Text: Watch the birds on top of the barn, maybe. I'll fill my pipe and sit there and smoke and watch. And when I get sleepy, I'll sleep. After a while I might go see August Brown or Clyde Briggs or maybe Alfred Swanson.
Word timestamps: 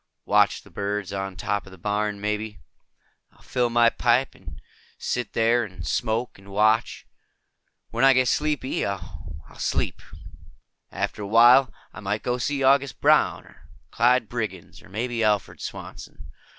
Watch 0.25 0.63
the 0.63 0.71
birds 0.71 1.13
on 1.13 1.35
top 1.35 1.67
of 1.67 1.71
the 1.71 1.77
barn, 1.77 2.19
maybe. 2.19 2.57
I'll 3.33 3.43
fill 3.43 3.69
my 3.69 3.91
pipe 3.91 4.33
and 4.33 4.59
sit 4.97 5.33
there 5.33 5.63
and 5.63 5.85
smoke 5.85 6.39
and 6.39 6.49
watch. 6.49 7.05
And 7.05 7.93
when 7.93 8.03
I 8.03 8.13
get 8.13 8.27
sleepy, 8.27 8.83
I'll 8.83 9.59
sleep. 9.59 10.01
After 10.91 11.21
a 11.21 11.27
while 11.27 11.71
I 11.93 11.99
might 11.99 12.23
go 12.23 12.39
see 12.39 12.63
August 12.63 12.99
Brown 12.99 13.45
or 13.45 13.69
Clyde 13.91 14.27
Briggs 14.27 14.81
or 14.81 14.89
maybe 14.89 15.23
Alfred 15.23 15.61
Swanson. 15.61 16.31